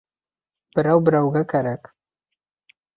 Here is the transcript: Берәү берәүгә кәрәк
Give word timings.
Берәү 0.79 1.05
берәүгә 1.11 1.45
кәрәк 1.55 1.95